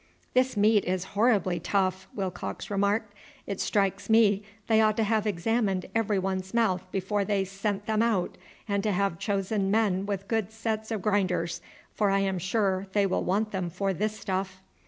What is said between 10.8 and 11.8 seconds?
of grinders,